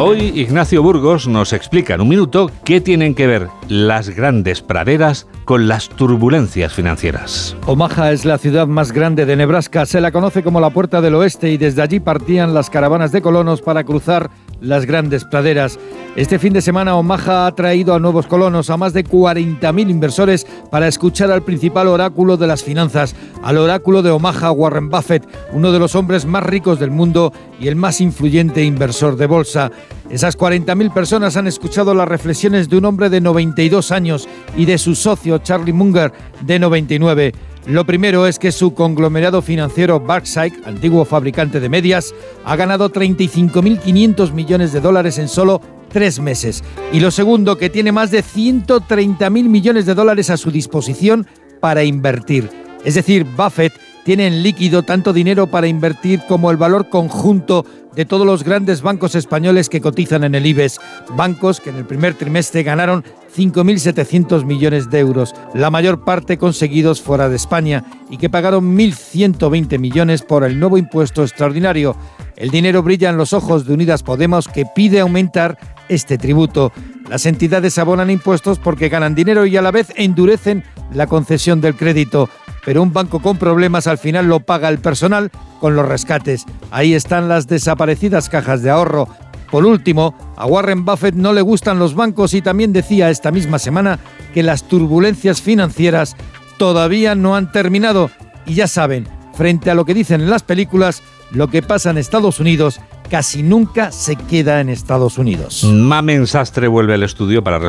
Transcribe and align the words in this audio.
Hoy 0.00 0.32
Ignacio 0.36 0.80
Burgos 0.80 1.26
nos 1.26 1.52
explica 1.52 1.94
en 1.94 2.02
un 2.02 2.08
minuto 2.08 2.52
qué 2.64 2.80
tienen 2.80 3.16
que 3.16 3.26
ver 3.26 3.48
las 3.68 4.10
grandes 4.10 4.62
praderas 4.62 5.26
con 5.44 5.66
las 5.66 5.88
turbulencias 5.88 6.72
financieras. 6.72 7.56
Omaha 7.66 8.12
es 8.12 8.24
la 8.24 8.38
ciudad 8.38 8.68
más 8.68 8.92
grande 8.92 9.26
de 9.26 9.34
Nebraska, 9.34 9.86
se 9.86 10.00
la 10.00 10.12
conoce 10.12 10.44
como 10.44 10.60
la 10.60 10.70
Puerta 10.70 11.00
del 11.00 11.16
Oeste 11.16 11.50
y 11.50 11.56
desde 11.56 11.82
allí 11.82 11.98
partían 11.98 12.54
las 12.54 12.70
caravanas 12.70 13.10
de 13.10 13.22
colonos 13.22 13.60
para 13.60 13.82
cruzar 13.82 14.30
las 14.60 14.86
grandes 14.86 15.24
praderas. 15.24 15.78
Este 16.16 16.38
fin 16.38 16.52
de 16.52 16.62
semana 16.62 16.96
Omaha 16.96 17.46
ha 17.46 17.54
traído 17.54 17.94
a 17.94 18.00
nuevos 18.00 18.26
colonos, 18.26 18.70
a 18.70 18.76
más 18.76 18.92
de 18.92 19.04
40.000 19.04 19.90
inversores 19.90 20.46
para 20.70 20.88
escuchar 20.88 21.30
al 21.30 21.42
principal 21.42 21.86
oráculo 21.86 22.36
de 22.36 22.46
las 22.46 22.64
finanzas, 22.64 23.14
al 23.42 23.58
oráculo 23.58 24.02
de 24.02 24.10
Omaha 24.10 24.50
Warren 24.50 24.88
Buffett, 24.88 25.28
uno 25.52 25.70
de 25.70 25.78
los 25.78 25.94
hombres 25.94 26.26
más 26.26 26.42
ricos 26.42 26.80
del 26.80 26.90
mundo 26.90 27.32
y 27.60 27.68
el 27.68 27.76
más 27.76 28.00
influyente 28.00 28.64
inversor 28.64 29.16
de 29.16 29.26
bolsa. 29.26 29.70
Esas 30.10 30.38
40.000 30.38 30.92
personas 30.92 31.36
han 31.36 31.46
escuchado 31.46 31.94
las 31.94 32.08
reflexiones 32.08 32.68
de 32.68 32.78
un 32.78 32.86
hombre 32.86 33.10
de 33.10 33.20
92 33.20 33.92
años 33.92 34.28
y 34.56 34.64
de 34.64 34.78
su 34.78 34.94
socio 34.94 35.38
Charlie 35.38 35.72
Munger 35.72 36.12
de 36.40 36.58
99. 36.58 37.32
Lo 37.66 37.84
primero 37.84 38.26
es 38.26 38.38
que 38.38 38.52
su 38.52 38.72
conglomerado 38.74 39.42
financiero 39.42 40.00
Berkshire, 40.00 40.56
antiguo 40.64 41.04
fabricante 41.04 41.60
de 41.60 41.68
medias, 41.68 42.14
ha 42.44 42.56
ganado 42.56 42.90
35.500 42.90 44.32
millones 44.32 44.72
de 44.72 44.80
dólares 44.80 45.18
en 45.18 45.28
solo 45.28 45.60
tres 45.88 46.20
meses. 46.20 46.62
Y 46.92 47.00
lo 47.00 47.10
segundo, 47.10 47.58
que 47.58 47.70
tiene 47.70 47.92
más 47.92 48.10
de 48.10 48.22
130.000 48.22 49.30
millones 49.30 49.86
de 49.86 49.94
dólares 49.94 50.30
a 50.30 50.36
su 50.36 50.50
disposición 50.50 51.26
para 51.60 51.84
invertir. 51.84 52.48
Es 52.84 52.94
decir, 52.94 53.24
Buffett 53.24 53.72
tiene 54.08 54.26
en 54.26 54.42
líquido 54.42 54.84
tanto 54.84 55.12
dinero 55.12 55.48
para 55.48 55.66
invertir 55.66 56.22
como 56.26 56.50
el 56.50 56.56
valor 56.56 56.88
conjunto 56.88 57.66
de 57.94 58.06
todos 58.06 58.24
los 58.24 58.42
grandes 58.42 58.80
bancos 58.80 59.14
españoles 59.14 59.68
que 59.68 59.82
cotizan 59.82 60.24
en 60.24 60.34
el 60.34 60.46
IBEX, 60.46 60.80
bancos 61.14 61.60
que 61.60 61.68
en 61.68 61.76
el 61.76 61.84
primer 61.84 62.14
trimestre 62.14 62.62
ganaron 62.62 63.04
5.700 63.36 64.46
millones 64.46 64.88
de 64.88 65.00
euros, 65.00 65.34
la 65.52 65.68
mayor 65.68 66.04
parte 66.04 66.38
conseguidos 66.38 67.02
fuera 67.02 67.28
de 67.28 67.36
España, 67.36 67.84
y 68.08 68.16
que 68.16 68.30
pagaron 68.30 68.74
1.120 68.78 69.78
millones 69.78 70.22
por 70.22 70.42
el 70.42 70.58
nuevo 70.58 70.78
impuesto 70.78 71.22
extraordinario. 71.22 71.94
El 72.34 72.48
dinero 72.48 72.82
brilla 72.82 73.10
en 73.10 73.18
los 73.18 73.34
ojos 73.34 73.66
de 73.66 73.74
Unidas 73.74 74.02
Podemos 74.02 74.48
que 74.48 74.64
pide 74.74 75.00
aumentar 75.00 75.58
este 75.90 76.16
tributo. 76.16 76.72
Las 77.10 77.26
entidades 77.26 77.76
abonan 77.76 78.08
impuestos 78.08 78.58
porque 78.58 78.88
ganan 78.88 79.14
dinero 79.14 79.44
y 79.44 79.58
a 79.58 79.62
la 79.62 79.70
vez 79.70 79.92
endurecen 79.96 80.64
la 80.94 81.06
concesión 81.06 81.60
del 81.60 81.74
crédito 81.74 82.30
pero 82.68 82.82
un 82.82 82.92
banco 82.92 83.20
con 83.20 83.38
problemas 83.38 83.86
al 83.86 83.96
final 83.96 84.26
lo 84.26 84.40
paga 84.40 84.68
el 84.68 84.78
personal 84.78 85.30
con 85.58 85.74
los 85.74 85.88
rescates. 85.88 86.44
Ahí 86.70 86.92
están 86.92 87.26
las 87.26 87.46
desaparecidas 87.46 88.28
cajas 88.28 88.62
de 88.62 88.68
ahorro. 88.68 89.08
Por 89.50 89.64
último, 89.64 90.14
a 90.36 90.44
Warren 90.44 90.84
Buffett 90.84 91.14
no 91.14 91.32
le 91.32 91.40
gustan 91.40 91.78
los 91.78 91.94
bancos 91.94 92.34
y 92.34 92.42
también 92.42 92.74
decía 92.74 93.08
esta 93.08 93.30
misma 93.30 93.58
semana 93.58 93.98
que 94.34 94.42
las 94.42 94.68
turbulencias 94.68 95.40
financieras 95.40 96.14
todavía 96.58 97.14
no 97.14 97.36
han 97.36 97.50
terminado. 97.52 98.10
Y 98.44 98.52
ya 98.52 98.66
saben, 98.66 99.08
frente 99.32 99.70
a 99.70 99.74
lo 99.74 99.86
que 99.86 99.94
dicen 99.94 100.20
en 100.20 100.28
las 100.28 100.42
películas, 100.42 101.02
lo 101.30 101.48
que 101.48 101.62
pasa 101.62 101.88
en 101.88 101.96
Estados 101.96 102.38
Unidos 102.38 102.82
casi 103.08 103.42
nunca 103.42 103.92
se 103.92 104.16
queda 104.16 104.60
en 104.60 104.68
Estados 104.68 105.16
Unidos. 105.16 105.64
Mamen 105.64 106.26
Sastre 106.26 106.68
vuelve 106.68 106.94
al 106.94 107.02
estudio 107.02 107.42
para 107.42 107.58
responder 107.58 107.66